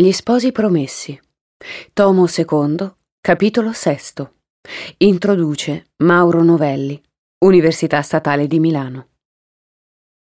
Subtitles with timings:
[0.00, 1.20] Gli sposi promessi.
[1.92, 4.26] Tomo II, capitolo VI.
[4.96, 6.98] Introduce Mauro Novelli,
[7.40, 9.08] Università Statale di Milano.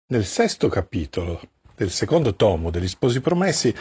[0.09, 1.41] Nel sesto capitolo
[1.77, 3.73] del secondo tomo degli Sposi Promessi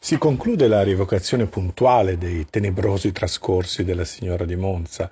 [0.00, 5.08] si conclude la rievocazione puntuale dei tenebrosi trascorsi della signora di Monza,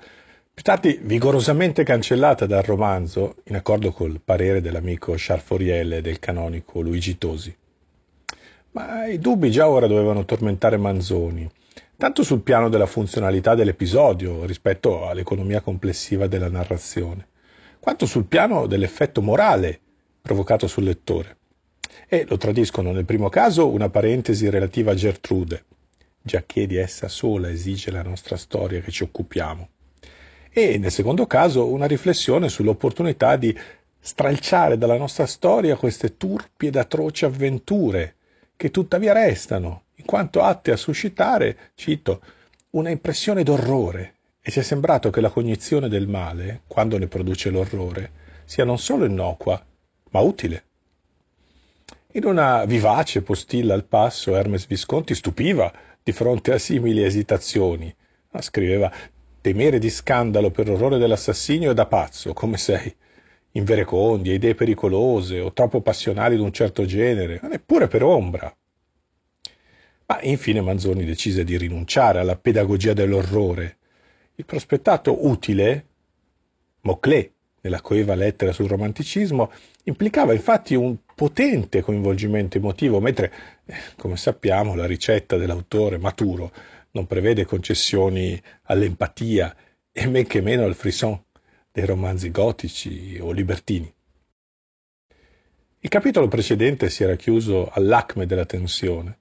[0.52, 6.80] più tardi vigorosamente cancellata dal romanzo in accordo col parere dell'amico Charforiel e del canonico
[6.80, 7.56] Luigi Tosi.
[8.74, 11.48] Ma i dubbi già ora dovevano tormentare Manzoni,
[11.96, 17.28] tanto sul piano della funzionalità dell'episodio rispetto all'economia complessiva della narrazione,
[17.78, 19.78] quanto sul piano dell'effetto morale
[20.20, 21.36] provocato sul lettore.
[22.08, 25.64] E lo tradiscono nel primo caso una parentesi relativa a Gertrude,
[26.20, 29.68] giacché di essa sola esige la nostra storia che ci occupiamo
[30.56, 33.56] e nel secondo caso una riflessione sull'opportunità di
[33.98, 38.14] stralciare dalla nostra storia queste turpi ed atroci avventure
[38.56, 42.20] che tuttavia restano, in quanto atte a suscitare, cito,
[42.70, 47.50] una impressione d'orrore e ci è sembrato che la cognizione del male, quando ne produce
[47.50, 48.10] l'orrore,
[48.44, 49.64] sia non solo innocua,
[50.10, 50.64] ma utile.
[52.12, 57.94] In una vivace postilla al passo Hermes Visconti stupiva di fronte a simili esitazioni.
[58.38, 58.92] Scriveva
[59.40, 62.94] temere di scandalo per orrore dell'assassinio è da pazzo, come sei.
[63.56, 68.54] Inverecondi, idee pericolose o troppo passionali d'un certo genere, neppure per ombra.
[70.06, 73.76] Ma infine Manzoni decise di rinunciare alla pedagogia dell'orrore.
[74.34, 75.86] Il prospettato utile,
[76.80, 77.30] Moclé,
[77.60, 79.50] nella coeva lettera sul romanticismo,
[79.84, 83.32] implicava infatti un potente coinvolgimento emotivo, mentre,
[83.64, 86.52] eh, come sappiamo, la ricetta dell'autore maturo
[86.90, 89.54] non prevede concessioni all'empatia
[89.92, 91.23] e men che meno al frisson
[91.74, 93.92] dei romanzi gotici o libertini.
[95.80, 99.18] Il capitolo precedente si era chiuso all'acme della tensione,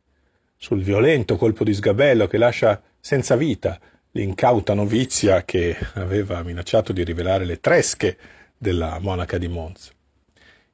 [0.55, 3.79] sul violento colpo di sgabello che lascia senza vita
[4.11, 8.17] l'incauta novizia che aveva minacciato di rivelare le tresche
[8.55, 9.91] della monaca di Monza.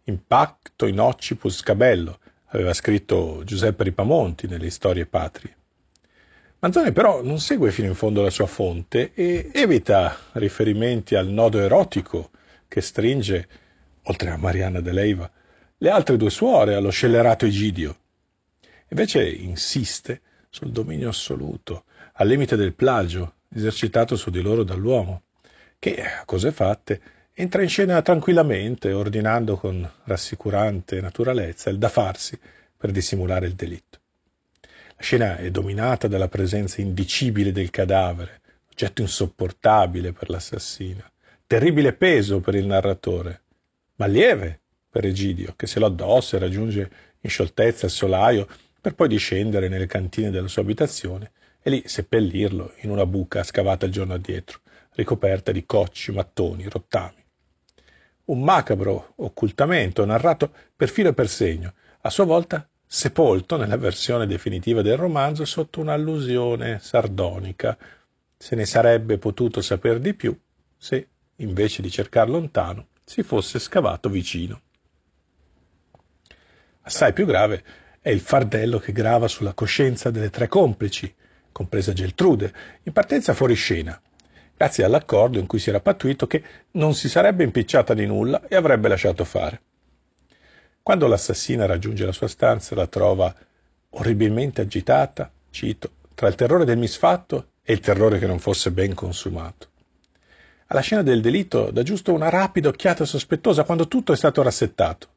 [0.04, 5.56] Impacto in occipus scabello, aveva scritto Giuseppe Ripamonti nelle Storie Patrie.
[6.62, 11.58] Manzoni però non segue fino in fondo la sua fonte e evita riferimenti al nodo
[11.60, 12.32] erotico
[12.68, 13.48] che stringe,
[14.04, 15.32] oltre a Marianna de Leiva,
[15.78, 17.98] le altre due suore allo scellerato Egidio.
[18.90, 25.22] Invece insiste sul dominio assoluto, al limite del plagio, esercitato su di loro dall'uomo,
[25.80, 27.02] che, a cose fatte,
[27.34, 32.38] entra in scena tranquillamente, ordinando con rassicurante naturalezza il da farsi
[32.76, 33.99] per dissimulare il delitto.
[35.00, 41.10] La scena è dominata dalla presenza indicibile del cadavere, oggetto insopportabile per l'assassina,
[41.48, 43.44] terribile peso per il narratore,
[43.96, 48.46] ma lieve per Egidio, che se lo addossa e raggiunge in scioltezza il solaio
[48.82, 51.32] per poi discendere nelle cantine della sua abitazione
[51.62, 54.60] e lì seppellirlo in una buca scavata il giorno addietro,
[54.96, 57.24] ricoperta di cocci, mattoni, rottami.
[58.26, 64.26] Un macabro occultamento narrato per filo e per segno, a sua volta sepolto nella versione
[64.26, 67.78] definitiva del romanzo sotto un'allusione sardonica.
[68.36, 70.36] Se ne sarebbe potuto saper di più
[70.76, 74.62] se, invece di cercar lontano, si fosse scavato vicino.
[76.82, 77.64] Assai più grave
[78.00, 81.14] è il fardello che grava sulla coscienza delle tre complici,
[81.52, 82.52] compresa Geltrude,
[82.84, 84.02] in partenza fuori scena,
[84.58, 88.56] grazie all'accordo in cui si era pattuito che non si sarebbe impicciata di nulla e
[88.56, 89.62] avrebbe lasciato fare.
[90.82, 93.34] Quando l'assassina raggiunge la sua stanza la trova
[93.92, 98.94] orribilmente agitata, cito, tra il terrore del misfatto e il terrore che non fosse ben
[98.94, 99.68] consumato.
[100.68, 105.08] Alla scena del delitto dà giusto una rapida occhiata sospettosa quando tutto è stato rassettato.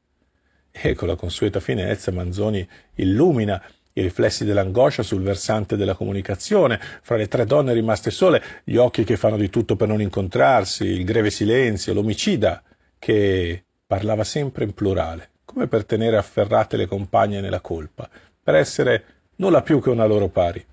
[0.70, 3.62] E con la consueta finezza Manzoni illumina
[3.94, 9.04] i riflessi dell'angoscia sul versante della comunicazione, fra le tre donne rimaste sole, gli occhi
[9.04, 12.62] che fanno di tutto per non incontrarsi, il greve silenzio, l'omicida
[12.98, 18.08] che parlava sempre in plurale come per tenere afferrate le compagne nella colpa,
[18.42, 19.04] per essere
[19.36, 20.64] nulla più che una loro pari.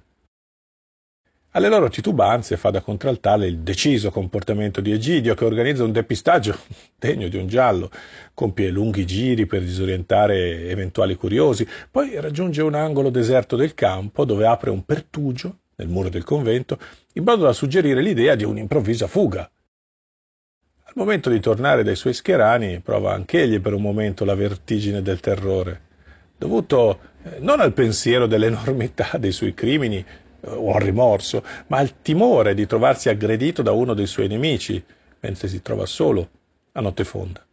[1.53, 6.56] Alle loro titubanze fa da contraltare il deciso comportamento di Egidio che organizza un depistaggio
[6.95, 7.89] degno di un giallo,
[8.33, 14.45] compie lunghi giri per disorientare eventuali curiosi, poi raggiunge un angolo deserto del campo dove
[14.45, 16.77] apre un pertugio nel muro del convento
[17.13, 19.50] in modo da suggerire l'idea di un'improvvisa fuga.
[20.89, 25.19] Al momento di tornare dai suoi schierani prova anch'egli per un momento la vertigine del
[25.19, 25.81] terrore,
[26.36, 30.06] dovuto eh, non al pensiero dell'enormità dei suoi crimini eh,
[30.50, 34.83] o al rimorso, ma al timore di trovarsi aggredito da uno dei suoi nemici
[35.19, 36.27] mentre si trova solo
[36.71, 37.45] a notte fonda.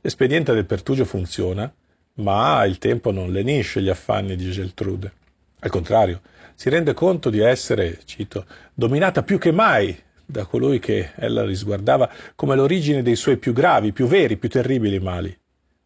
[0.00, 1.74] L'espediente del pertugio funziona,
[2.18, 5.12] ma il tempo non lenisce gli affanni di Geltrude.
[5.58, 6.20] Al contrario,
[6.54, 12.10] si rende conto di essere, cito, dominata più che mai da colui che ella risguardava
[12.34, 15.36] come l'origine dei suoi più gravi, più veri, più terribili mali,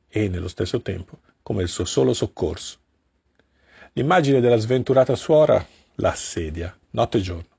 [0.08, 2.78] e nello stesso tempo come il suo solo soccorso.
[3.94, 5.64] L'immagine della sventurata suora
[5.96, 7.56] la assedia, notte e giorno.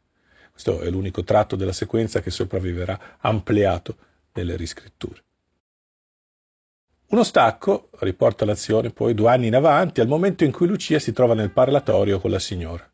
[0.52, 3.98] Questo è l'unico tratto della sequenza che sopravviverà ampliato
[4.34, 5.24] nelle riscritture.
[7.08, 11.12] Uno stacco riporta l'azione poi due anni in avanti, al momento in cui Lucia si
[11.12, 12.88] trova nel parlatorio con la signora.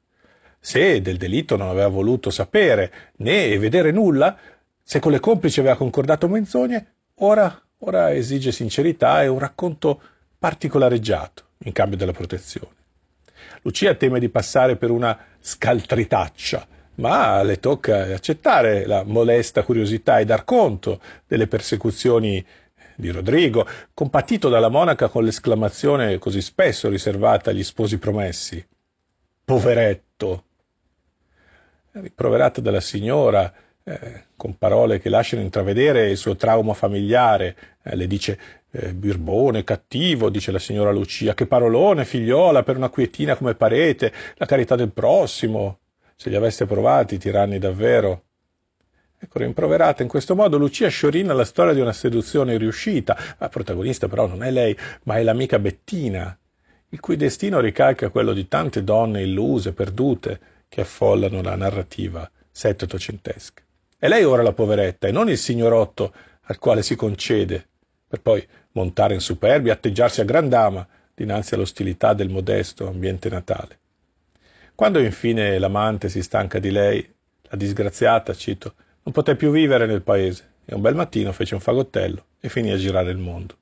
[0.65, 4.35] Se del delitto non aveva voluto sapere né vedere nulla,
[4.81, 10.01] se con le complici aveva concordato menzogne, ora, ora esige sincerità e un racconto
[10.39, 12.73] particolareggiato in cambio della protezione.
[13.61, 16.65] Lucia teme di passare per una scaltritaccia,
[16.95, 22.43] ma le tocca accettare la molesta curiosità e dar conto delle persecuzioni
[22.95, 28.65] di Rodrigo, compatito dalla monaca con l'esclamazione così spesso riservata agli sposi promessi.
[29.45, 30.45] Poveretto!
[31.97, 33.53] Rimproverato dalla signora,
[33.85, 38.37] eh, con parole che lasciano intravedere il suo trauma familiare, eh, le dice
[38.71, 44.11] eh, birbone, cattivo, dice la signora Lucia, che parolone, figliola, per una quietina come parete,
[44.35, 45.79] la carità del prossimo.
[46.17, 48.23] Se li aveste provati, tiranni davvero.
[49.17, 53.17] Ecco, rimproverata in questo modo, Lucia sciorina la storia di una seduzione riuscita.
[53.37, 56.37] La protagonista però non è lei, ma è l'amica Bettina,
[56.89, 63.63] il cui destino ricalca quello di tante donne illuse, perdute, che affollano la narrativa settecentesca.
[63.97, 67.67] È lei ora la poveretta e non il signorotto al quale si concede,
[68.07, 73.29] per poi montare in superbi e atteggiarsi a gran dama dinanzi all'ostilità del modesto ambiente
[73.29, 73.79] natale.
[74.75, 77.13] Quando infine l'amante si stanca di lei,
[77.43, 78.73] la disgraziata, cito,
[79.03, 82.71] non poté più vivere nel paese e un bel mattino fece un fagottello e finì
[82.71, 83.55] a girare il mondo.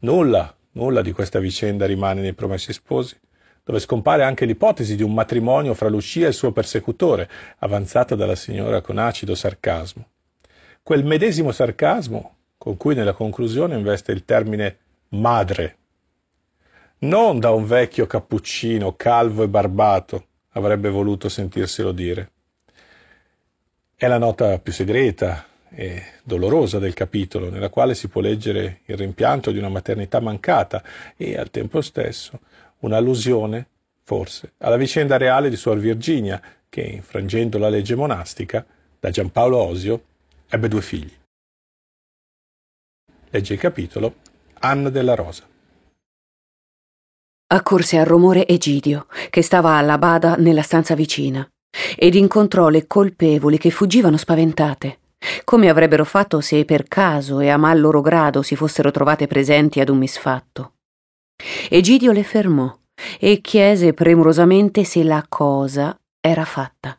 [0.00, 3.18] Nulla, nulla di questa vicenda rimane nei Promessi Sposi,
[3.66, 7.28] dove scompare anche l'ipotesi di un matrimonio fra Lucia e il suo persecutore,
[7.58, 10.06] avanzata dalla signora con acido sarcasmo.
[10.84, 14.78] Quel medesimo sarcasmo con cui nella conclusione investe il termine
[15.08, 15.76] madre.
[16.98, 22.30] Non da un vecchio cappuccino calvo e barbato avrebbe voluto sentirselo dire.
[23.96, 28.96] È la nota più segreta e dolorosa del capitolo, nella quale si può leggere il
[28.96, 30.84] rimpianto di una maternità mancata
[31.16, 32.38] e al tempo stesso
[32.80, 33.68] un'allusione,
[34.02, 38.64] forse, alla vicenda reale di Suor Virginia, che, infrangendo la legge monastica,
[38.98, 40.02] da Giampaolo Osio,
[40.48, 41.12] ebbe due figli.
[43.30, 44.14] Legge il capitolo
[44.60, 45.44] Anna della Rosa.
[47.48, 51.48] Accorse al rumore Egidio, che stava alla bada nella stanza vicina,
[51.96, 54.98] ed incontrò le colpevoli che fuggivano spaventate,
[55.44, 59.80] come avrebbero fatto se per caso e a mal loro grado si fossero trovate presenti
[59.80, 60.75] ad un misfatto.
[61.68, 62.76] Egidio le fermò
[63.18, 66.98] e chiese premurosamente se la cosa era fatta.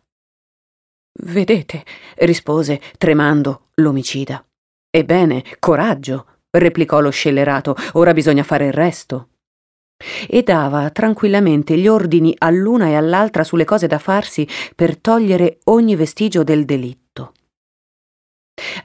[1.19, 1.83] Vedete,
[2.17, 4.45] rispose, tremando, l'omicida.
[4.89, 9.29] Ebbene, coraggio, replicò lo scellerato, ora bisogna fare il resto.
[10.27, 15.95] E dava tranquillamente gli ordini all'una e all'altra sulle cose da farsi per togliere ogni
[15.95, 17.33] vestigio del delitto.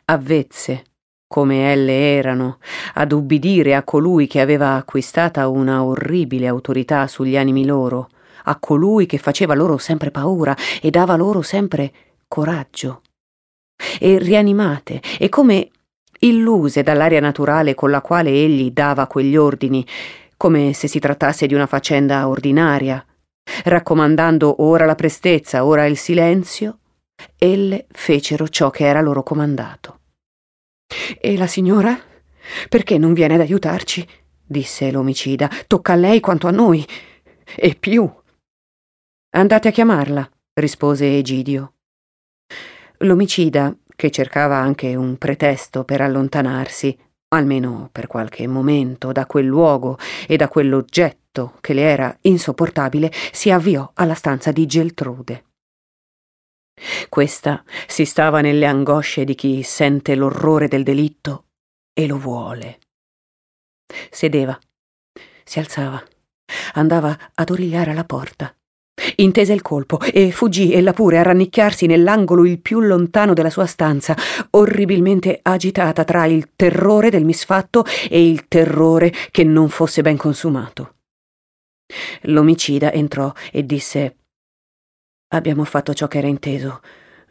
[0.07, 0.85] Avvezze,
[1.33, 2.59] come elle erano,
[2.93, 8.11] ad ubbidire a colui che aveva acquistata una orribile autorità sugli animi loro,
[8.45, 11.91] a colui che faceva loro sempre paura e dava loro sempre
[12.29, 13.01] coraggio.
[13.99, 15.71] E rianimate, e come
[16.19, 19.87] illuse dall'aria naturale con la quale egli dava quegli ordini,
[20.37, 23.03] come se si trattasse di una faccenda ordinaria,
[23.65, 26.81] raccomandando ora la prestezza, ora il silenzio,
[27.39, 30.01] elle fecero ciò che era loro comandato.
[31.21, 31.99] E la signora?
[32.69, 34.07] Perché non viene ad aiutarci?
[34.45, 35.49] disse l'omicida.
[35.67, 36.87] Tocca a lei quanto a noi.
[37.57, 38.11] E più.
[39.35, 41.75] Andate a chiamarla, rispose Egidio.
[42.99, 46.97] L'omicida che cercava anche un pretesto per allontanarsi,
[47.29, 53.51] almeno per qualche momento, da quel luogo e da quell'oggetto che le era insopportabile, si
[53.51, 55.45] avviò alla stanza di Geltrude.
[57.09, 61.47] Questa si stava nelle angosce di chi sente l'orrore del delitto
[61.93, 62.79] e lo vuole.
[64.11, 64.59] Sedeva,
[65.45, 66.03] si alzava,
[66.75, 68.55] andava ad origliare alla porta
[69.17, 73.67] Intese il colpo e fuggì ella pure a rannicchiarsi nell'angolo il più lontano della sua
[73.67, 74.17] stanza,
[74.51, 80.95] orribilmente agitata tra il terrore del misfatto e il terrore che non fosse ben consumato.
[82.23, 84.17] L'omicida entrò e disse
[85.33, 86.81] Abbiamo fatto ciò che era inteso.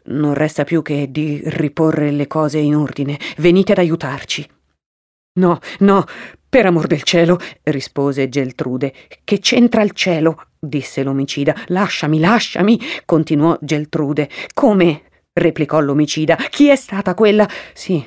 [0.04, 3.18] Non resta più che di riporre le cose in ordine.
[3.36, 4.48] Venite ad aiutarci.
[5.34, 6.04] No, no,
[6.48, 8.92] Per amor del cielo, rispose Geltrude.
[9.24, 10.48] Che c'entra il cielo?
[10.58, 11.54] disse l'omicida.
[11.68, 14.28] Lasciami, lasciami, continuò Geltrude.
[14.52, 15.04] Come?
[15.32, 16.36] replicò l'omicida.
[16.36, 17.48] Chi è stata quella?
[17.72, 18.04] Sì,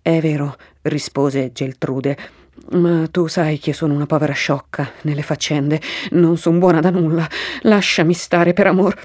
[0.00, 2.16] è vero, rispose Geltrude.
[2.72, 5.80] Ma tu sai che sono una povera sciocca nelle faccende.
[6.10, 7.28] Non son buona da nulla.
[7.62, 8.96] Lasciami stare per amor.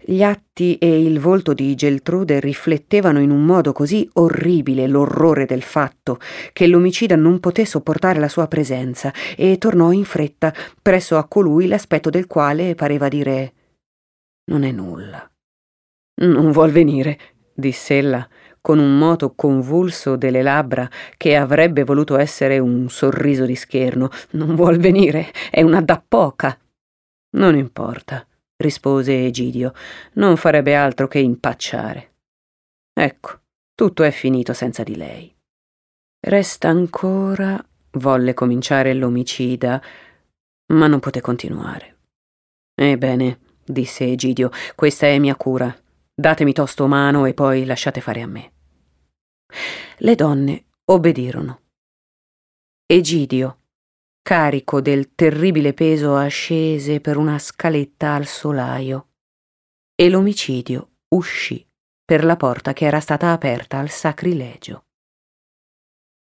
[0.00, 5.62] Gli atti e il volto di Geltrude riflettevano in un modo così orribile l'orrore del
[5.62, 6.18] fatto
[6.52, 11.68] che l'omicida non poté sopportare la sua presenza e tornò in fretta presso a colui
[11.68, 13.52] l'aspetto del quale pareva dire
[14.50, 15.30] Non è nulla.
[16.22, 17.18] Non vuol venire,
[17.54, 18.28] diss'ella,
[18.60, 24.10] con un moto convulso delle labbra che avrebbe voluto essere un sorriso di scherno.
[24.32, 26.56] Non vuol venire, è una dappoca.
[27.36, 28.26] Non importa
[28.62, 29.74] rispose Egidio,
[30.14, 32.14] non farebbe altro che impacciare.
[32.94, 33.40] Ecco,
[33.74, 35.34] tutto è finito senza di lei.
[36.24, 37.62] Resta ancora,
[37.98, 39.82] volle cominciare l'omicida,
[40.72, 41.98] ma non poté continuare.
[42.74, 45.74] Ebbene, disse Egidio, questa è mia cura.
[46.14, 48.52] Datemi tosto mano e poi lasciate fare a me.
[49.98, 51.60] Le donne obbedirono.
[52.86, 53.61] Egidio,
[54.22, 59.08] carico del terribile peso ascese per una scaletta al solaio
[59.96, 61.66] e l'omicidio uscì
[62.04, 64.84] per la porta che era stata aperta al sacrilegio.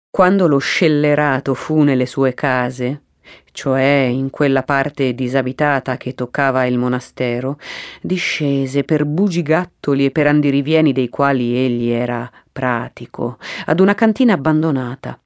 [0.10, 3.04] Quando lo scellerato fu nelle sue case,
[3.52, 7.60] cioè in quella parte disabitata che toccava il monastero,
[8.02, 15.22] discese per bugigattoli e per andirivieni dei quali egli era pratico, ad una cantina abbandonata,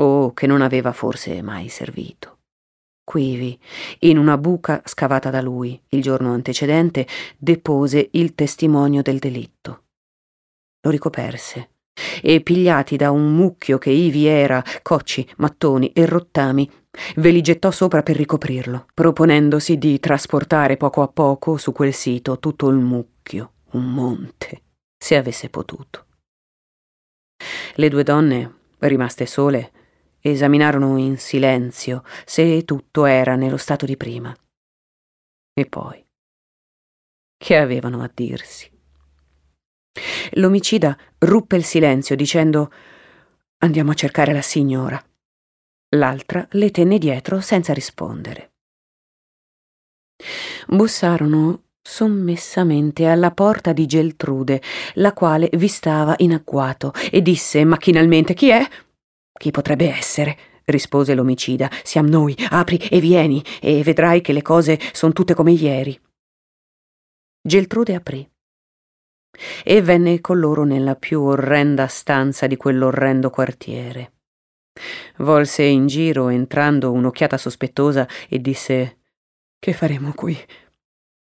[0.00, 2.38] o che non aveva forse mai servito.
[3.04, 3.58] Quivi,
[4.00, 9.84] in una buca scavata da lui il giorno antecedente, depose il testimonio del delitto.
[10.82, 11.70] Lo ricoperse
[12.22, 16.70] e, pigliati da un mucchio che ivi era, cocci, mattoni e rottami,
[17.16, 22.38] ve li gettò sopra per ricoprirlo, proponendosi di trasportare poco a poco su quel sito
[22.38, 24.62] tutto il mucchio, un monte,
[24.96, 26.06] se avesse potuto.
[27.74, 29.72] Le due donne, rimaste sole,
[30.20, 34.34] esaminarono in silenzio se tutto era nello stato di prima.
[35.52, 36.04] E poi,
[37.36, 38.70] che avevano a dirsi?
[40.32, 42.70] L'omicida ruppe il silenzio dicendo
[43.62, 45.02] Andiamo a cercare la signora.
[45.96, 48.52] L'altra le tenne dietro senza rispondere.
[50.68, 54.62] Bussarono sommessamente alla porta di Geltrude,
[54.94, 58.66] la quale vi stava in agguato, e disse macchinalmente Chi è?
[59.40, 60.36] Chi potrebbe essere?
[60.66, 61.70] rispose l'omicida.
[61.82, 65.98] Siam noi, apri e vieni, e vedrai che le cose son tutte come ieri.
[67.40, 68.30] Geltrude aprì
[69.64, 74.12] e venne con loro nella più orrenda stanza di quell'orrendo quartiere.
[75.18, 78.98] Volse in giro, entrando, un'occhiata sospettosa e disse
[79.58, 80.36] Che faremo qui?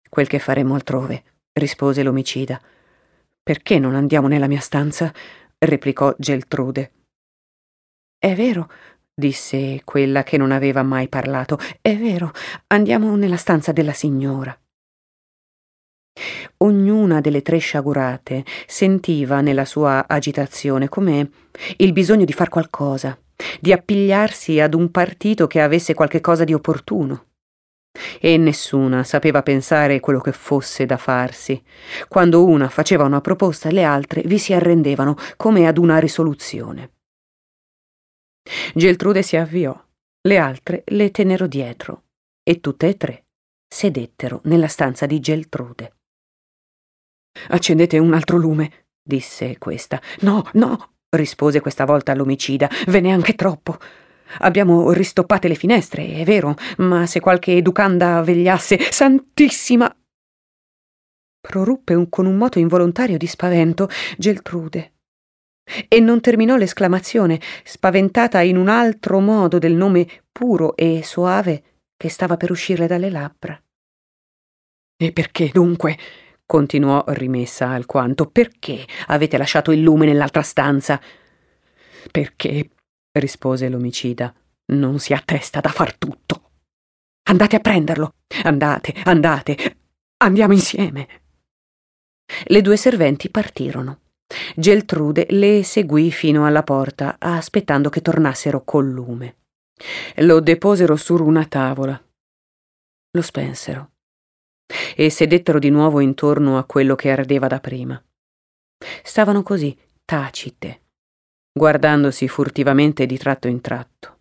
[0.08, 2.60] Quel che faremo altrove, rispose l'omicida.
[3.40, 5.14] Perché non andiamo nella mia stanza?
[5.56, 7.01] replicò Geltrude.
[8.24, 8.68] È vero,
[9.12, 11.58] disse quella che non aveva mai parlato.
[11.80, 12.30] È vero,
[12.68, 14.56] andiamo nella stanza della signora.
[16.58, 21.30] Ognuna delle tre sciagurate sentiva nella sua agitazione come
[21.78, 23.18] il bisogno di far qualcosa,
[23.58, 27.30] di appigliarsi ad un partito che avesse qualche cosa di opportuno.
[28.20, 31.60] E nessuna sapeva pensare quello che fosse da farsi.
[32.06, 36.92] Quando una faceva una proposta, le altre vi si arrendevano come ad una risoluzione.
[38.74, 39.78] Geltrude si avviò,
[40.22, 42.04] le altre le tennero dietro
[42.42, 43.24] e tutte e tre
[43.72, 45.96] sedettero nella stanza di Geltrude.
[47.48, 50.00] Accendete un altro lume, disse questa.
[50.20, 53.78] No, no, rispose questa volta l'omicida, ve ne anche troppo.
[54.40, 59.94] Abbiamo ristoppate le finestre, è vero, ma se qualche educanda vegliasse, santissima.
[61.40, 64.92] Proruppe un, con un moto involontario di spavento Geltrude
[65.88, 71.62] e non terminò l'esclamazione, spaventata in un altro modo del nome puro e soave
[71.96, 73.60] che stava per uscirle dalle labbra.
[74.96, 75.98] E perché dunque?
[76.52, 78.26] continuò rimessa alquanto.
[78.26, 81.00] Perché avete lasciato il lume nell'altra stanza?
[82.10, 82.70] Perché,
[83.12, 84.34] rispose l'omicida,
[84.72, 86.50] non si ha testa da far tutto.
[87.30, 88.16] Andate a prenderlo.
[88.42, 89.76] Andate, andate.
[90.18, 91.08] Andiamo insieme.
[92.44, 94.00] Le due serventi partirono.
[94.56, 99.36] Geltrude le seguì fino alla porta, aspettando che tornassero col lume.
[100.16, 102.00] Lo deposero su una tavola.
[103.14, 103.90] Lo spensero
[104.96, 108.02] e sedettero di nuovo intorno a quello che ardeva da prima.
[109.02, 110.82] Stavano così, tacite,
[111.52, 114.18] guardandosi furtivamente di tratto in tratto.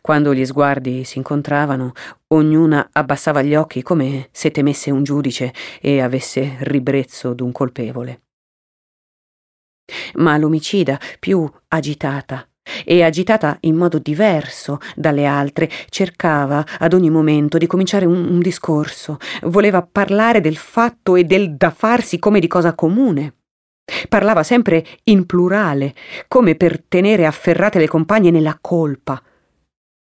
[0.00, 1.92] Quando gli sguardi si incontravano,
[2.28, 8.22] ognuna abbassava gli occhi come se temesse un giudice e avesse ribrezzo d'un colpevole.
[10.14, 12.48] Ma l'omicida, più agitata,
[12.84, 18.40] e agitata in modo diverso dalle altre, cercava ad ogni momento di cominciare un, un,
[18.40, 23.34] discorso, voleva parlare del fatto e del da farsi come di cosa comune.
[24.08, 25.94] Parlava sempre in plurale,
[26.26, 29.22] come per tenere afferrate le compagne nella colpa,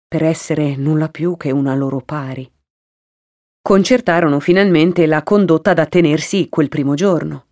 [0.07, 2.49] per essere nulla più che una loro pari.
[3.61, 7.47] Concertarono finalmente la condotta da tenersi quel primo giorno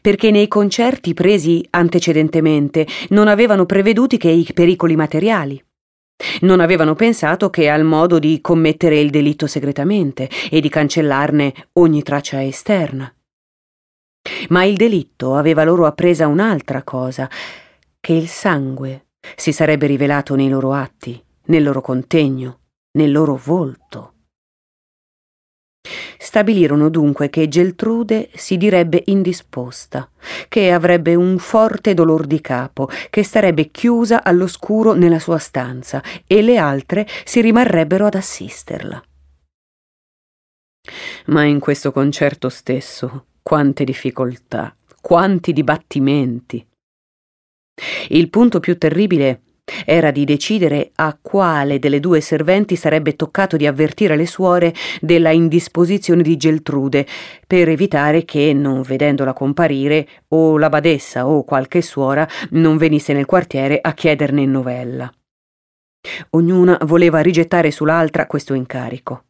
[0.00, 5.62] perché nei concerti presi antecedentemente non avevano preveduti che i pericoli materiali.
[6.40, 12.02] Non avevano pensato che al modo di commettere il delitto segretamente e di cancellarne ogni
[12.02, 13.12] traccia esterna.
[14.48, 17.30] Ma il delitto aveva loro appresa un'altra cosa,
[18.00, 19.06] che il sangue
[19.36, 22.60] si sarebbe rivelato nei loro atti, nel loro contegno,
[22.92, 24.14] nel loro volto.
[26.28, 30.10] Stabilirono dunque che Geltrude si direbbe indisposta,
[30.48, 36.42] che avrebbe un forte dolor di capo, che starebbe chiusa all'oscuro nella sua stanza e
[36.42, 39.02] le altre si rimarrebbero ad assisterla.
[41.28, 46.62] Ma in questo concerto stesso quante difficoltà, quanti dibattimenti.
[48.08, 49.44] Il punto più terribile
[49.84, 55.30] era di decidere a quale delle due serventi sarebbe toccato di avvertire le suore della
[55.30, 57.06] indisposizione di Geltrude,
[57.46, 63.26] per evitare che, non vedendola comparire, o la badessa o qualche suora non venisse nel
[63.26, 65.12] quartiere a chiederne novella.
[66.30, 69.24] Ognuna voleva rigettare sull'altra questo incarico.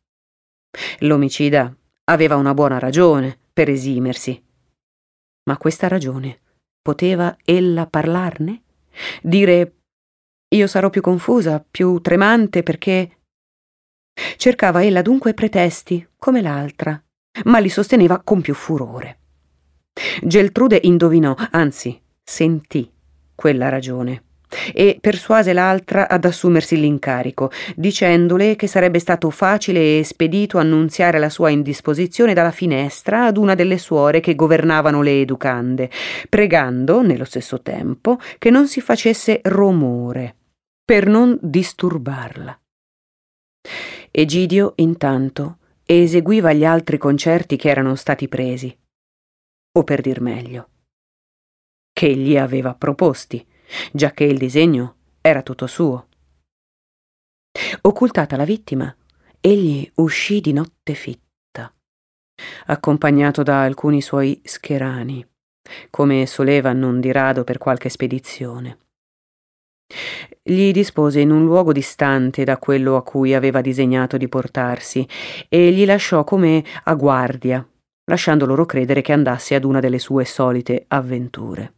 [1.00, 4.40] L'omicida aveva una buona ragione per esimersi.
[5.49, 6.38] Ma questa ragione
[6.80, 8.62] poteva ella parlarne?
[9.23, 9.77] Dire
[10.50, 13.11] io sarò più confusa, più tremante perché...
[14.37, 17.00] Cercava ella dunque pretesti, come l'altra,
[17.45, 19.19] ma li sosteneva con più furore.
[20.23, 22.91] Geltrude indovinò, anzi, sentì
[23.34, 24.23] quella ragione
[24.73, 31.28] e persuase l'altra ad assumersi l'incarico, dicendole che sarebbe stato facile e spedito annunziare la
[31.28, 35.91] sua indisposizione dalla finestra ad una delle suore che governavano le educande,
[36.28, 40.37] pregando, nello stesso tempo, che non si facesse rumore
[40.89, 42.59] per non disturbarla.
[44.11, 48.75] Egidio, intanto, eseguiva gli altri concerti che erano stati presi,
[49.77, 50.71] o per dir meglio,
[51.93, 53.47] che gli aveva proposti,
[53.93, 56.09] giacché il disegno era tutto suo.
[57.83, 58.97] Occultata la vittima,
[59.43, 61.71] egli uscì di notte fitta,
[62.65, 65.23] accompagnato da alcuni suoi scherani,
[65.91, 68.88] come soleva non di rado per qualche spedizione.
[70.43, 75.07] Gli dispose in un luogo distante da quello a cui aveva disegnato di portarsi
[75.49, 77.67] e gli lasciò come a guardia,
[78.05, 81.75] lasciando loro credere che andasse ad una delle sue solite avventure.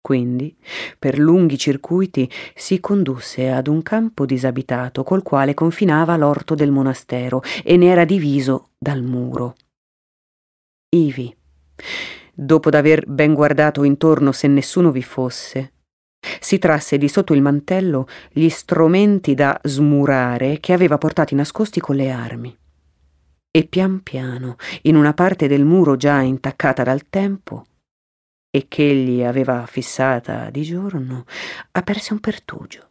[0.00, 0.54] Quindi,
[0.98, 7.42] per lunghi circuiti, si condusse ad un campo disabitato col quale confinava l'orto del monastero
[7.64, 9.54] e ne era diviso dal muro.
[10.90, 11.34] Ivi,
[12.34, 15.72] dopo d'aver ben guardato intorno se nessuno vi fosse,
[16.40, 21.96] si trasse di sotto il mantello gli strumenti da smurare che aveva portati nascosti con
[21.96, 22.56] le armi.
[23.50, 27.66] E pian piano, in una parte del muro già intaccata dal tempo,
[28.50, 31.24] e che egli aveva fissata di giorno,
[31.72, 32.90] aperse un pertugio,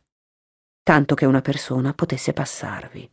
[0.83, 3.09] tanto che una persona potesse passarvi.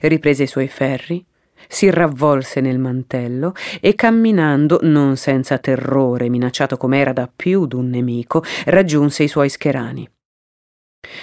[0.00, 1.24] Riprese i suoi ferri,
[1.68, 8.42] si ravvolse nel mantello e camminando, non senza terrore, minacciato com'era da più d'un nemico,
[8.66, 10.08] raggiunse i suoi scherani.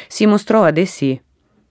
[0.08, 1.19] Si mostrò ad essi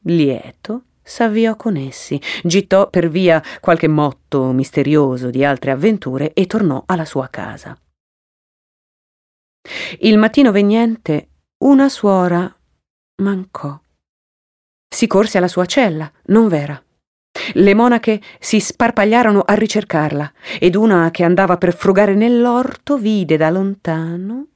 [0.02, 6.82] lieto, s'avviò con essi, gittò per via qualche motto misterioso di altre avventure e tornò
[6.86, 7.78] alla sua casa.
[10.00, 11.28] Il mattino vegnente
[11.64, 12.54] una suora
[13.22, 13.78] mancò.
[14.88, 16.82] Si corse alla sua cella, non v'era.
[17.54, 23.50] Le monache si sparpagliarono a ricercarla ed una che andava per frugare nell'orto vide da
[23.50, 24.46] lontano.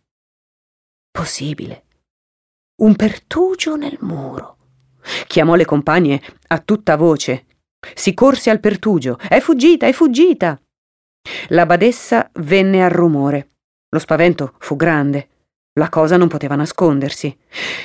[1.10, 1.84] Possibile.
[2.82, 4.56] Un pertugio nel muro.
[5.26, 7.46] Chiamò le compagne a tutta voce.
[7.94, 9.18] Si corse al pertugio.
[9.18, 10.60] È fuggita, è fuggita.
[11.48, 13.50] La badessa venne al rumore.
[13.90, 15.28] Lo spavento fu grande.
[15.74, 17.36] La cosa non poteva nascondersi.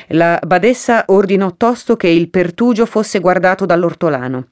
[0.10, 4.48] La badessa ordinò tosto che il pertugio fosse guardato dall'ortolano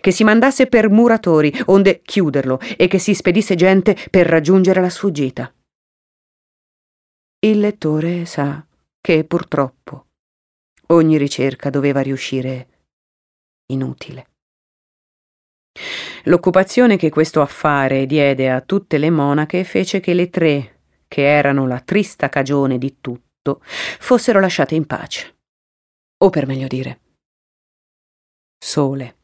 [0.00, 4.90] che si mandasse per muratori, onde chiuderlo, e che si spedisse gente per raggiungere la
[4.90, 5.52] sfuggita.
[7.44, 8.64] Il lettore sa
[9.00, 10.06] che purtroppo
[10.88, 12.68] ogni ricerca doveva riuscire
[13.66, 14.28] inutile.
[16.24, 21.66] L'occupazione che questo affare diede a tutte le monache fece che le tre, che erano
[21.66, 25.36] la trista cagione di tutto, fossero lasciate in pace.
[26.22, 27.00] O per meglio dire,
[28.56, 29.21] sole.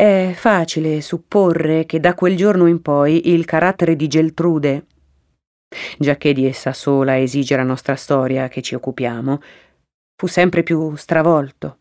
[0.00, 4.86] È facile supporre che da quel giorno in poi il carattere di Geltrude,
[5.98, 9.40] giacché di essa sola esige la nostra storia che ci occupiamo,
[10.14, 11.80] fu sempre più stravolto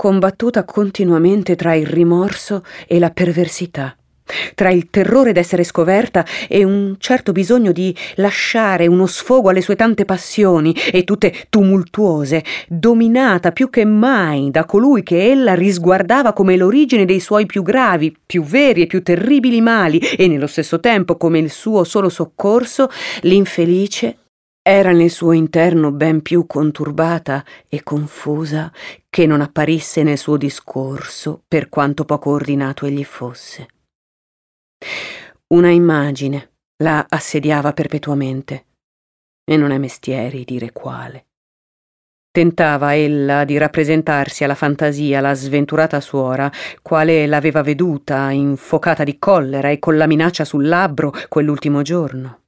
[0.00, 3.97] combattuta continuamente tra il rimorso e la perversità,
[4.54, 9.76] tra il terrore d'essere scoperta e un certo bisogno di lasciare uno sfogo alle sue
[9.76, 16.56] tante passioni e tutte tumultuose, dominata più che mai da colui che ella risguardava come
[16.56, 21.16] l'origine dei suoi più gravi, più veri e più terribili mali e nello stesso tempo
[21.16, 22.88] come il suo solo soccorso,
[23.22, 24.16] l'infelice
[24.68, 28.70] era nel suo interno ben più conturbata e confusa
[29.08, 33.77] che non apparisse nel suo discorso per quanto poco ordinato egli fosse.
[35.48, 38.66] Una immagine la assediava perpetuamente
[39.44, 41.26] e non è mestieri dire quale.
[42.30, 49.70] Tentava ella di rappresentarsi alla fantasia la sventurata suora, quale l'aveva veduta infocata di collera
[49.70, 52.42] e con la minaccia sul labbro quell'ultimo giorno.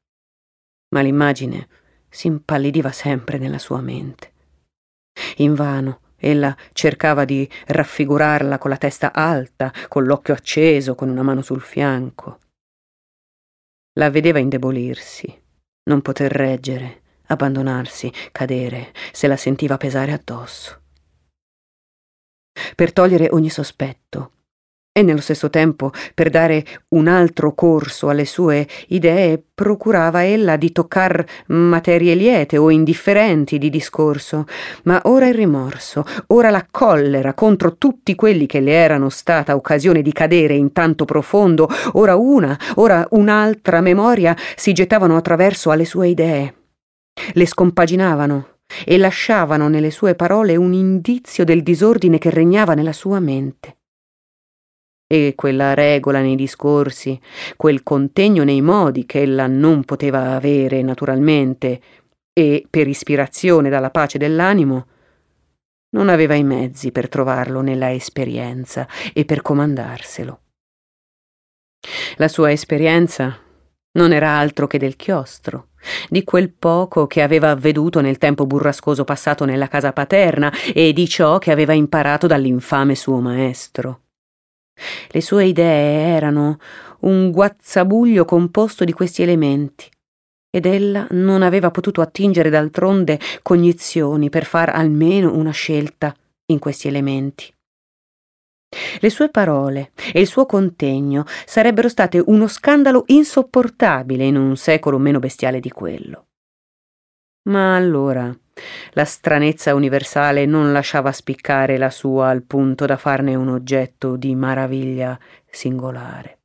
[0.90, 1.68] Ma l'immagine
[2.08, 4.32] si impallidiva sempre nella sua mente.
[5.36, 11.42] Invano ella cercava di raffigurarla con la testa alta, con l'occhio acceso, con una mano
[11.42, 12.38] sul fianco.
[13.94, 15.42] La vedeva indebolirsi,
[15.84, 20.82] non poter reggere, abbandonarsi, cadere, se la sentiva pesare addosso.
[22.74, 24.32] Per togliere ogni sospetto,
[25.00, 30.72] e nello stesso tempo, per dare un altro corso alle sue idee, procurava ella di
[30.72, 34.46] toccar materie liete o indifferenti di discorso,
[34.84, 40.02] ma ora il rimorso, ora la collera contro tutti quelli che le erano stata occasione
[40.02, 46.08] di cadere in tanto profondo, ora una, ora un'altra memoria si gettavano attraverso alle sue
[46.08, 46.54] idee,
[47.32, 48.48] le scompaginavano
[48.84, 53.79] e lasciavano nelle sue parole un indizio del disordine che regnava nella sua mente
[55.12, 57.20] e quella regola nei discorsi,
[57.56, 61.80] quel contegno nei modi che ella non poteva avere naturalmente
[62.32, 64.86] e per ispirazione dalla pace dell'animo,
[65.96, 70.40] non aveva i mezzi per trovarlo nella esperienza e per comandarselo.
[72.18, 73.36] La sua esperienza
[73.98, 75.70] non era altro che del chiostro,
[76.08, 81.08] di quel poco che aveva veduto nel tempo burrascoso passato nella casa paterna e di
[81.08, 84.02] ciò che aveva imparato dall'infame suo maestro.
[85.08, 86.58] Le sue idee erano
[87.00, 89.88] un guazzabuglio composto di questi elementi
[90.50, 96.14] ed ella non aveva potuto attingere d'altronde cognizioni per far almeno una scelta
[96.46, 97.52] in questi elementi.
[99.00, 104.98] Le sue parole e il suo contegno sarebbero state uno scandalo insopportabile in un secolo
[104.98, 106.26] meno bestiale di quello.
[107.48, 108.36] Ma allora
[108.92, 114.34] la stranezza universale non lasciava spiccare la sua al punto da farne un oggetto di
[114.34, 115.18] maraviglia
[115.48, 116.38] singolare.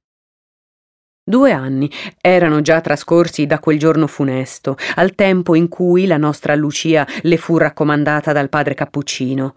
[1.28, 1.90] Due anni
[2.22, 7.38] erano già trascorsi da quel giorno funesto, al tempo in cui la nostra Lucia le
[7.38, 9.56] fu raccomandata dal padre Cappuccino,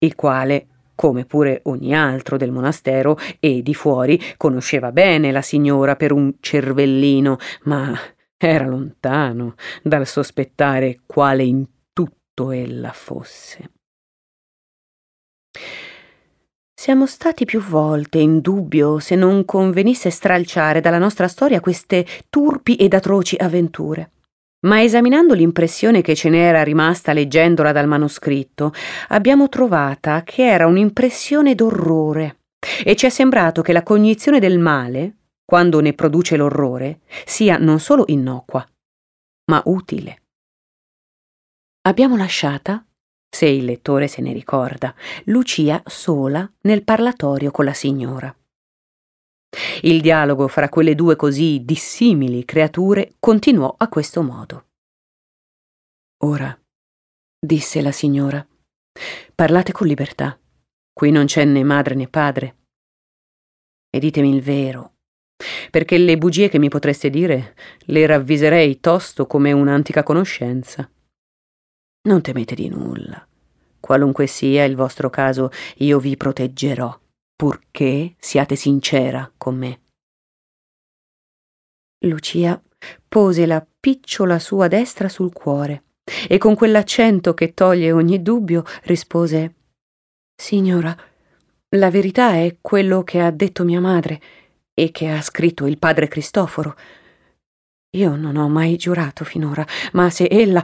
[0.00, 5.96] il quale, come pure ogni altro del monastero e di fuori, conosceva bene la signora
[5.96, 7.98] per un cervellino, ma
[8.36, 11.64] era lontano dal sospettare quale in
[12.38, 13.70] tutto ella fosse.
[16.72, 22.76] Siamo stati più volte in dubbio se non convenisse stralciare dalla nostra storia queste turpi
[22.76, 24.12] ed atroci avventure.
[24.66, 28.72] Ma esaminando l'impressione che ce n'era rimasta leggendola dal manoscritto,
[29.08, 32.38] abbiamo trovata che era un'impressione d'orrore
[32.84, 37.80] e ci è sembrato che la cognizione del male, quando ne produce l'orrore, sia non
[37.80, 38.64] solo innocua,
[39.50, 40.27] ma utile.
[41.82, 42.84] Abbiamo lasciata,
[43.30, 48.34] se il lettore se ne ricorda, Lucia sola nel parlatorio con la signora.
[49.82, 54.66] Il dialogo fra quelle due così dissimili creature continuò a questo modo.
[56.24, 56.58] Ora,
[57.38, 58.46] disse la signora,
[59.34, 60.38] parlate con libertà.
[60.92, 62.56] Qui non c'è né madre né padre.
[63.88, 64.96] E ditemi il vero,
[65.70, 67.54] perché le bugie che mi potreste dire
[67.86, 70.90] le ravviserei tosto come un'antica conoscenza.
[72.02, 73.26] Non temete di nulla.
[73.80, 76.98] Qualunque sia il vostro caso, io vi proteggerò,
[77.34, 79.80] purché siate sincera con me.
[82.04, 82.60] Lucia
[83.08, 85.84] pose la spiccio la sua destra sul cuore
[86.28, 89.54] e con quell'accento che toglie ogni dubbio rispose
[90.40, 90.96] Signora,
[91.76, 94.20] la verità è quello che ha detto mia madre
[94.74, 96.76] e che ha scritto il padre Cristoforo.
[97.96, 100.62] Io non ho mai giurato finora, ma se ella,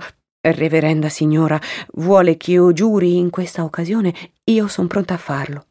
[0.52, 1.60] reverenda signora,
[1.94, 5.66] vuole che io giuri in questa occasione, io son pronta a farlo.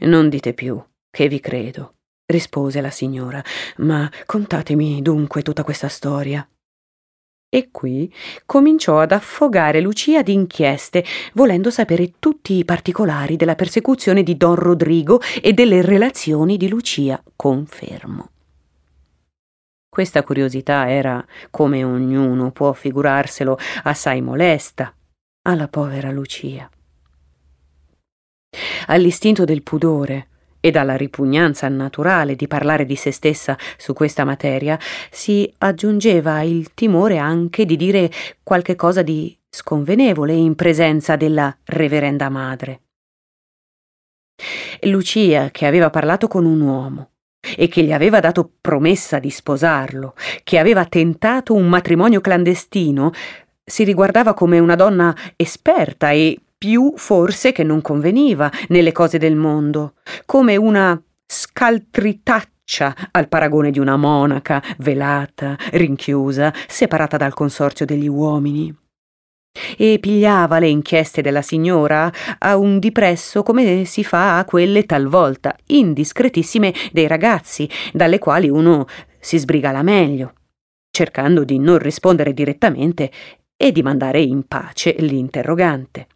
[0.00, 1.94] Non dite più, che vi credo,
[2.26, 3.42] rispose la signora,
[3.78, 6.46] ma contatemi dunque tutta questa storia.
[7.48, 8.12] E qui
[8.44, 11.04] cominciò ad affogare Lucia di inchieste,
[11.34, 17.22] volendo sapere tutti i particolari della persecuzione di Don Rodrigo e delle relazioni di Lucia
[17.36, 18.33] con Fermo.
[19.94, 24.92] Questa curiosità era, come ognuno può figurarselo, assai molesta
[25.42, 26.68] alla povera Lucia.
[28.88, 30.26] All'istinto del pudore,
[30.58, 34.76] e dalla ripugnanza naturale di parlare di se stessa su questa materia
[35.12, 38.10] si aggiungeva il timore anche di dire
[38.42, 42.80] qualche cosa di sconvenevole in presenza della reverenda madre.
[44.80, 47.10] Lucia, che aveva parlato con un uomo
[47.56, 53.12] e che gli aveva dato promessa di sposarlo, che aveva tentato un matrimonio clandestino,
[53.64, 59.36] si riguardava come una donna esperta e più forse che non conveniva nelle cose del
[59.36, 68.08] mondo, come una scaltritaccia al paragone di una monaca velata, rinchiusa, separata dal consorzio degli
[68.08, 68.83] uomini.
[69.76, 75.56] E pigliava le inchieste della signora a un dipresso come si fa a quelle talvolta
[75.66, 78.86] indiscretissime dei ragazzi, dalle quali uno
[79.18, 80.34] si sbriga la meglio,
[80.90, 83.10] cercando di non rispondere direttamente
[83.56, 86.08] e di mandare in pace l'interrogante.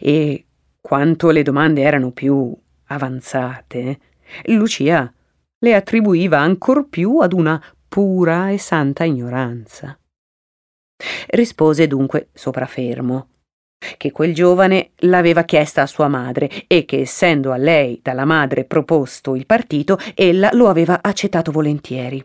[0.00, 0.46] E
[0.80, 2.54] quanto le domande erano più
[2.86, 3.98] avanzate,
[4.46, 5.12] Lucia
[5.58, 9.96] le attribuiva ancor più ad una pura e santa ignoranza.
[11.28, 13.28] Rispose dunque soprafermo
[13.96, 18.64] che quel giovane l'aveva chiesta a sua madre e che essendo a lei dalla madre
[18.64, 22.24] proposto il partito, ella lo aveva accettato volentieri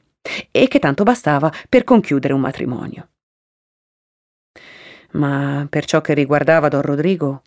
[0.51, 3.09] e che tanto bastava per conchiudere un matrimonio.
[5.13, 7.41] Ma per ciò che riguardava Don Rodrigo,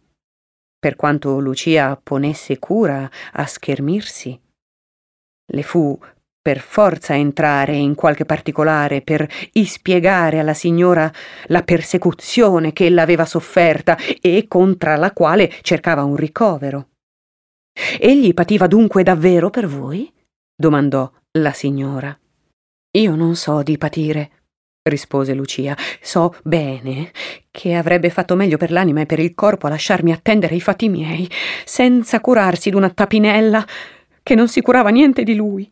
[0.79, 4.41] per quanto Lucia ponesse cura a schermirsi,
[5.53, 5.99] le fu
[6.43, 11.13] per forza entrare in qualche particolare per ispiegare alla signora
[11.47, 16.89] la persecuzione che ella aveva sofferta e contra la quale cercava un ricovero.
[17.99, 20.11] Egli pativa dunque davvero per voi?
[20.55, 22.19] domandò la signora.
[22.99, 24.31] Io non so di patire,
[24.83, 25.77] rispose Lucia.
[26.01, 27.13] So bene
[27.51, 30.89] che avrebbe fatto meglio per l'anima e per il corpo a lasciarmi attendere i fatti
[30.89, 31.29] miei,
[31.65, 33.65] senza curarsi d'una tapinella
[34.23, 35.71] che non si curava niente di lui.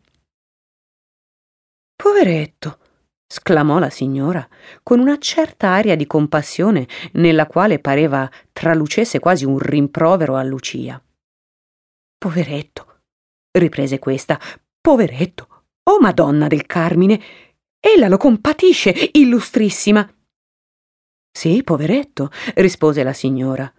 [2.01, 2.79] Poveretto,
[3.27, 4.47] sclamò la signora,
[4.83, 11.03] con una certa aria di compassione nella quale pareva tralucesse quasi un rimprovero a Lucia.
[12.17, 13.01] Poveretto,
[13.51, 14.39] riprese questa,
[14.79, 17.21] poveretto, oh Madonna del Carmine,
[17.81, 20.09] Ella lo compatisce, illustrissima.
[21.37, 23.71] Sì, poveretto, rispose la signora.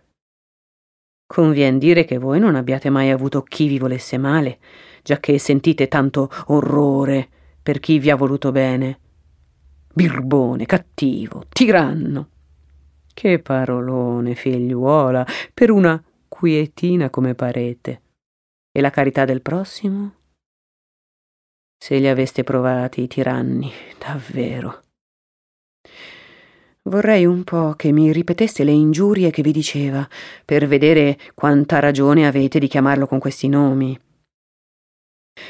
[1.27, 4.59] Convien dire che voi non abbiate mai avuto chi vi volesse male,
[5.03, 8.99] giacché sentite tanto orrore per chi vi ha voluto bene.
[9.93, 12.29] Birbone, cattivo, tiranno.
[13.13, 18.03] Che parolone, figliuola, per una quietina come parete.
[18.73, 20.15] E la carità del prossimo?
[21.77, 24.83] Se li aveste provati i tiranni, davvero.
[26.85, 30.09] Vorrei un po' che mi ripeteste le ingiurie che vi diceva,
[30.45, 33.99] per vedere quanta ragione avete di chiamarlo con questi nomi.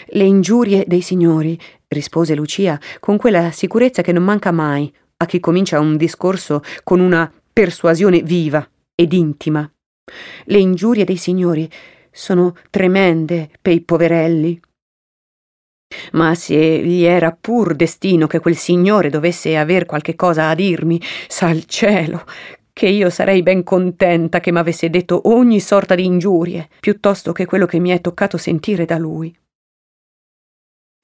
[0.06, 1.58] Le ingiurie dei signori,
[1.90, 7.00] rispose Lucia, con quella sicurezza che non manca mai a chi comincia un discorso con
[7.00, 9.70] una persuasione viva ed intima.
[10.44, 11.68] Le ingiurie dei signori
[12.10, 14.60] sono tremende per i poverelli.
[16.12, 21.00] Ma se gli era pur destino che quel signore dovesse aver qualche cosa a dirmi,
[21.26, 22.24] sa il cielo,
[22.72, 27.66] che io sarei ben contenta che m'avesse detto ogni sorta di ingiurie, piuttosto che quello
[27.66, 29.36] che mi è toccato sentire da lui.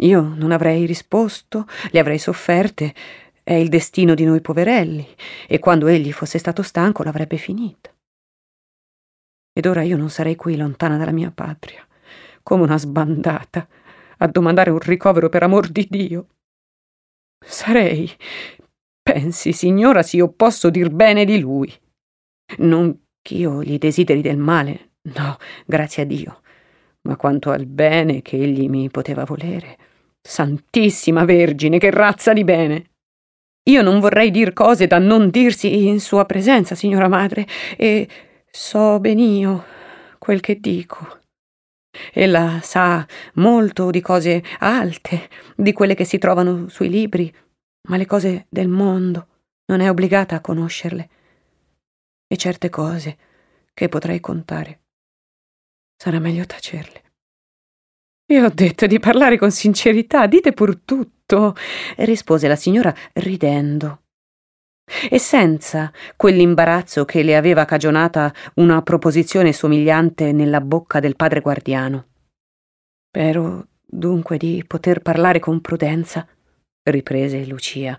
[0.03, 2.95] Io non avrei risposto, le avrei sofferte,
[3.43, 5.07] è il destino di noi poverelli,
[5.47, 7.95] e quando egli fosse stato stanco l'avrebbe finita.
[9.53, 11.87] Ed ora io non sarei qui lontana dalla mia patria,
[12.43, 13.67] come una sbandata,
[14.19, 16.27] a domandare un ricovero per amor di Dio.
[17.39, 18.11] Sarei.
[19.03, 21.73] Pensi, signora, se io posso dir bene di lui.
[22.59, 26.43] Non ch'io gli desideri del male, no, grazie a Dio.
[27.07, 29.79] Ma quanto al bene che egli mi poteva volere,
[30.21, 32.91] Santissima Vergine, che razza di bene!
[33.69, 38.09] Io non vorrei dir cose da non dirsi in sua presenza, signora madre, e
[38.51, 39.65] so benio
[40.19, 41.21] quel che dico.
[42.13, 47.33] Ella sa molto di cose alte, di quelle che si trovano sui libri,
[47.89, 49.29] ma le cose del mondo
[49.67, 51.09] non è obbligata a conoscerle.
[52.27, 53.17] E certe cose
[53.73, 54.81] che potrei contare
[55.97, 57.03] sarà meglio tacerle.
[58.33, 61.55] Io ho detto di parlare con sincerità, dite pur tutto,
[61.99, 64.03] rispose la signora ridendo.
[65.09, 72.07] E senza quell'imbarazzo che le aveva cagionata una proposizione somigliante nella bocca del padre guardiano.
[73.09, 76.27] Spero dunque di poter parlare con prudenza,
[76.83, 77.99] riprese Lucia,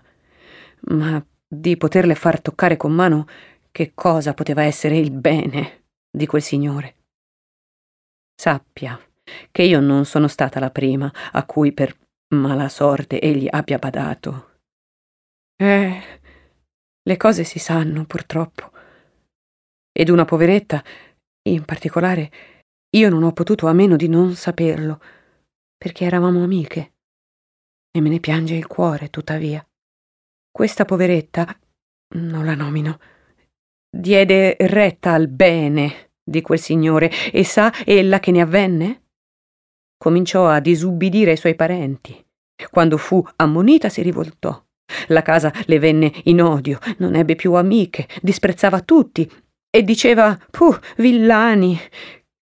[0.90, 3.26] ma di poterle far toccare con mano
[3.70, 6.97] che cosa poteva essere il bene di quel signore.
[8.40, 8.96] Sappia
[9.50, 11.96] che io non sono stata la prima a cui per
[12.34, 14.60] mala sorte egli abbia badato.
[15.56, 16.20] Eh,
[17.02, 18.70] le cose si sanno, purtroppo.
[19.90, 20.84] Ed una poveretta,
[21.48, 22.30] in particolare,
[22.96, 25.00] io non ho potuto a meno di non saperlo,
[25.76, 26.92] perché eravamo amiche.
[27.90, 29.66] E me ne piange il cuore, tuttavia.
[30.48, 31.58] Questa poveretta,
[32.14, 33.00] non la nomino,
[33.90, 39.02] diede retta al bene di quel signore e sa ella che ne avvenne?
[39.96, 42.24] Cominciò a disubbidire ai suoi parenti.
[42.70, 44.62] Quando fu ammonita si rivoltò.
[45.08, 49.30] La casa le venne in odio, non ebbe più amiche, disprezzava tutti
[49.70, 51.78] e diceva puh, villani,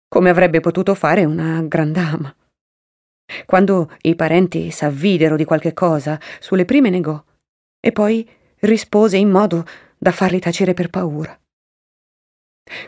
[0.07, 2.33] come avrebbe potuto fare una gran dama.
[3.45, 7.23] Quando i parenti s'avvidero di qualche cosa, sulle prime negò
[7.79, 8.27] e poi
[8.61, 9.65] rispose in modo
[9.97, 11.38] da farli tacere per paura.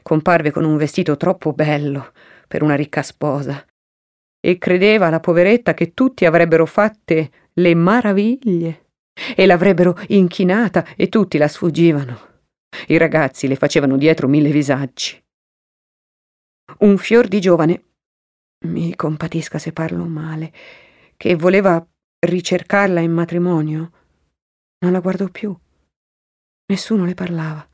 [0.02, 2.14] Comparve con un vestito troppo bello
[2.48, 3.66] per una ricca sposa
[4.40, 8.90] e credeva la poveretta che tutti avrebbero fatte le maraviglie
[9.36, 12.30] e l'avrebbero inchinata e tutti la sfuggivano.
[12.88, 15.22] I ragazzi le facevano dietro mille visaggi.
[16.80, 17.84] Un fior di giovane,
[18.66, 20.54] mi compatisca se parlo male,
[21.18, 21.86] che voleva
[22.20, 23.92] ricercarla in matrimonio,
[24.80, 25.56] non la guardò più.
[26.68, 27.68] Nessuno le parlava.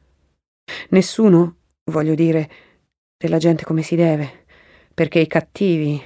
[0.90, 2.50] Nessuno, voglio dire,
[3.18, 4.46] della gente come si deve,
[4.94, 6.02] perché i cattivi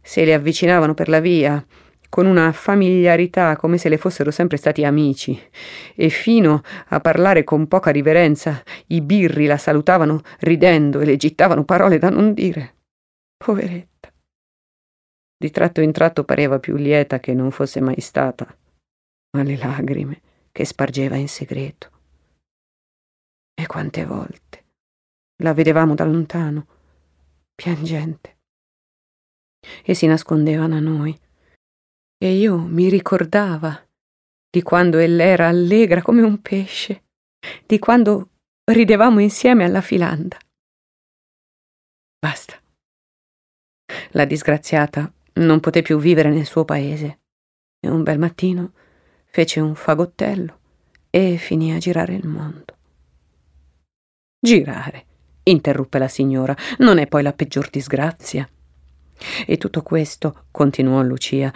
[0.00, 1.64] se le avvicinavano per la via,
[2.08, 5.38] con una familiarità come se le fossero sempre stati amici,
[5.94, 11.64] e fino a parlare con poca riverenza, i birri la salutavano ridendo e le gittavano
[11.64, 12.76] parole da non dire.
[13.36, 14.10] Poveretta.
[15.36, 18.46] Di tratto in tratto pareva più lieta che non fosse mai stata,
[19.36, 21.90] ma le lagrime che spargeva in segreto.
[23.54, 24.47] E quante volte
[25.42, 26.66] la vedevamo da lontano,
[27.54, 28.36] piangente
[29.82, 31.18] e si nascondeva da noi.
[32.16, 33.86] E io mi ricordava
[34.50, 37.04] di quando ella era allegra come un pesce,
[37.64, 38.30] di quando
[38.64, 40.36] ridevamo insieme alla filanda.
[42.18, 42.60] Basta.
[44.10, 47.20] La disgraziata non poté più vivere nel suo paese
[47.78, 48.72] e un bel mattino
[49.26, 50.58] fece un fagottello
[51.10, 52.76] e finì a girare il mondo.
[54.40, 55.06] Girare,
[55.50, 58.48] interruppe la signora, non è poi la peggior disgrazia.
[59.46, 61.52] E tutto questo, continuò Lucia,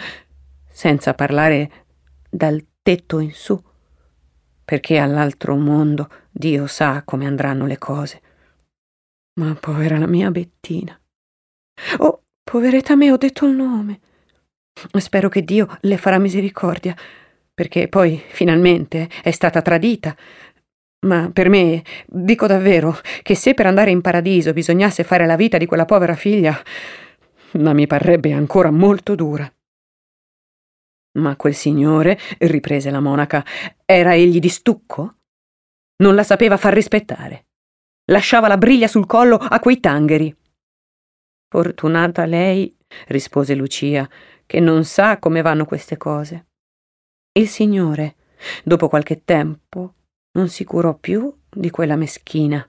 [0.68, 1.86] senza parlare
[2.28, 3.60] dal tetto in su,
[4.64, 8.20] perché all'altro mondo Dio sa come andranno le cose.
[9.34, 10.98] Ma povera la mia Bettina.
[11.98, 14.00] Oh, poveretta me, ho detto il nome.
[14.98, 16.96] Spero che Dio le farà misericordia,
[17.54, 20.16] perché poi finalmente è stata tradita.
[21.06, 25.58] Ma per me, dico davvero, che se per andare in paradiso bisognasse fare la vita
[25.58, 26.56] di quella povera figlia,
[27.54, 29.52] ma mi parrebbe ancora molto dura.
[31.18, 33.44] Ma quel signore, riprese la monaca,
[33.84, 35.16] era egli di stucco?
[35.96, 37.46] Non la sapeva far rispettare.
[38.06, 40.34] Lasciava la briglia sul collo a quei tangheri.
[41.48, 42.74] Fortunata lei,
[43.08, 44.08] rispose Lucia,
[44.46, 46.46] che non sa come vanno queste cose.
[47.32, 48.16] Il signore,
[48.64, 49.94] dopo qualche tempo,
[50.32, 52.66] non si curò più di quella meschina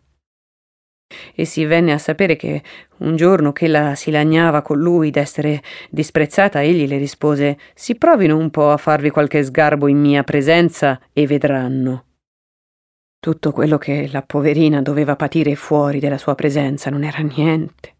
[1.35, 2.63] e si venne a sapere che
[2.97, 8.37] un giorno che la si lagnava con lui d'essere disprezzata, egli le rispose Si provino
[8.37, 12.05] un po' a farvi qualche sgarbo in mia presenza e vedranno.
[13.19, 17.95] Tutto quello che la poverina doveva patire fuori della sua presenza non era niente.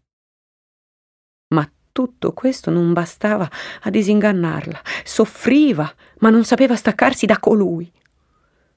[1.54, 3.48] Ma tutto questo non bastava
[3.82, 4.82] a disingannarla.
[5.02, 7.90] Soffriva, ma non sapeva staccarsi da colui.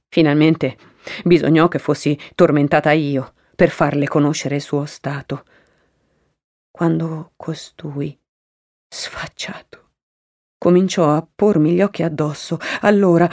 [0.10, 0.78] Finalmente
[1.24, 5.46] bisognò che fossi tormentata io per farle conoscere il suo stato.
[6.72, 8.18] Quando costui,
[8.88, 9.90] sfacciato,
[10.58, 12.58] cominciò a pormi gli occhi addosso.
[12.82, 13.30] Allora.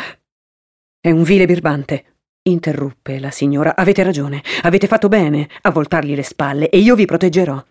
[1.05, 2.16] È un vile birbante,
[2.49, 3.77] interruppe la signora.
[3.77, 7.62] Avete ragione, avete fatto bene a voltargli le spalle e io vi proteggerò.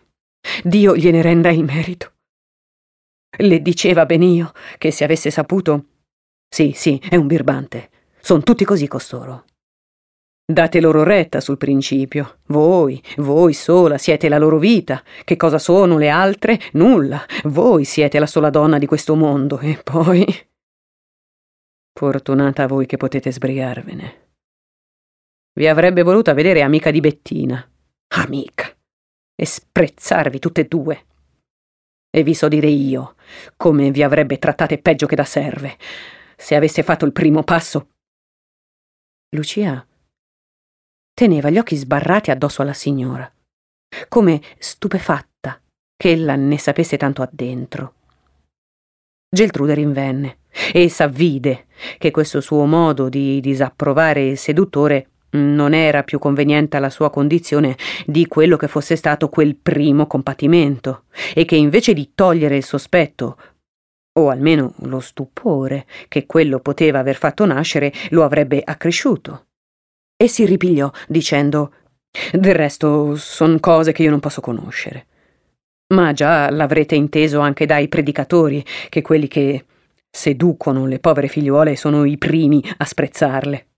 [0.64, 2.12] Dio gliene renda il merito.
[3.36, 5.86] Le diceva ben io che se avesse saputo.
[6.47, 7.89] Sì, sì, è un birbante.
[8.26, 9.44] Sono tutti così costoro.
[10.46, 12.40] Date loro retta sul principio.
[12.48, 15.04] Voi, voi sola siete la loro vita.
[15.26, 16.58] Che cosa sono le altre?
[16.72, 17.26] Nulla.
[17.44, 19.60] Voi siete la sola donna di questo mondo.
[19.60, 20.26] E poi.
[21.92, 24.36] Fortunata voi che potete sbrigarvene.
[25.52, 27.70] Vi avrebbe voluta vedere amica di Bettina.
[28.16, 28.74] Amica.
[29.36, 31.06] E sprezzarvi tutte e due.
[32.10, 33.16] E vi so dire io
[33.58, 35.78] come vi avrebbe trattate peggio che da serve.
[36.38, 37.90] Se aveste fatto il primo passo.
[39.34, 39.84] Lucia
[41.12, 43.32] teneva gli occhi sbarrati addosso alla signora,
[44.08, 45.60] come stupefatta
[45.96, 47.94] che ella ne sapesse tanto addentro.
[49.30, 50.38] Geltrude rinvenne
[50.72, 51.66] e s'avvide
[51.98, 57.76] che questo suo modo di disapprovare il seduttore non era più conveniente alla sua condizione
[58.06, 63.38] di quello che fosse stato quel primo compatimento, e che invece di togliere il sospetto,
[64.20, 69.45] o almeno lo stupore che quello poteva aver fatto nascere, lo avrebbe accresciuto
[70.16, 71.74] e si ripigliò dicendo
[72.32, 75.07] Del resto son cose che io non posso conoscere.
[75.93, 79.66] Ma già l'avrete inteso anche dai predicatori, che quelli che
[80.09, 83.73] seducono le povere figliuole sono i primi a sprezzarle.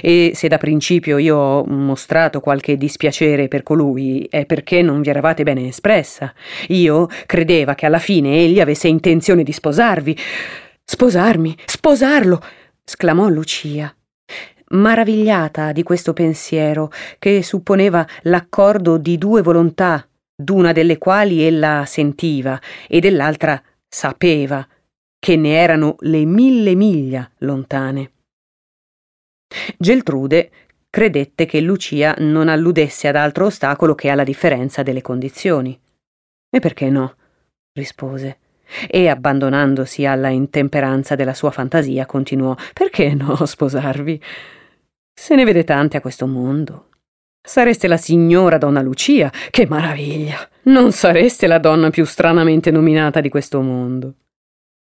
[0.00, 5.10] E se da principio io ho mostrato qualche dispiacere per colui, è perché non vi
[5.10, 6.32] eravate bene espressa.
[6.68, 10.16] Io credeva che alla fine egli avesse intenzione di sposarvi.
[10.84, 12.42] Sposarmi, sposarlo!
[12.84, 13.94] sclamò Lucia,
[14.70, 22.60] maravigliata di questo pensiero, che supponeva l'accordo di due volontà, d'una delle quali ella sentiva
[22.88, 24.66] e dell'altra sapeva,
[25.18, 28.10] che ne erano le mille miglia lontane.
[29.76, 30.50] Geltrude
[30.90, 35.78] credette che Lucia non alludesse ad altro ostacolo che alla differenza delle condizioni.
[36.50, 37.14] E perché no?
[37.72, 38.38] rispose.
[38.88, 44.20] E abbandonandosi alla intemperanza della sua fantasia, continuò: Perché no sposarvi?
[45.14, 46.88] Se ne vede tante a questo mondo.
[47.44, 50.36] Sareste la signora donna Lucia, che meraviglia!
[50.64, 54.14] Non sareste la donna più stranamente nominata di questo mondo.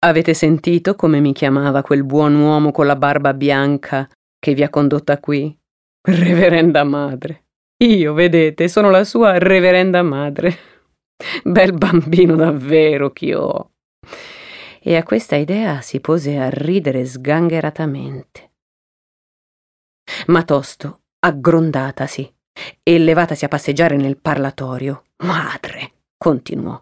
[0.03, 4.07] Avete sentito come mi chiamava quel buon uomo con la barba bianca
[4.42, 5.58] che vi ha condotta qui?
[6.02, 7.46] Reverenda madre.
[7.84, 10.58] Io, vedete, sono la sua reverenda madre.
[11.46, 13.72] Bel bambino davvero che ho.
[14.82, 18.50] E a questa idea si pose a ridere sgangheratamente
[20.28, 22.36] ma tosto, aggrondatasi
[22.84, 25.04] e levatasi a passeggiare nel parlatorio.
[25.24, 26.82] Madre, continuò.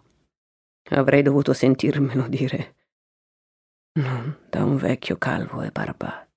[0.90, 2.74] Avrei dovuto sentirmelo dire.
[4.00, 6.29] Non da un vecchio calvo e barbato.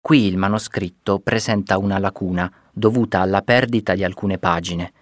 [0.00, 4.92] Qui il manoscritto presenta una lacuna dovuta alla perdita di alcune pagine